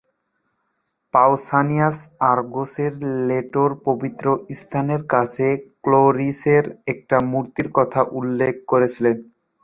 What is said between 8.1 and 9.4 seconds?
উল্লেখ করেছিলেন।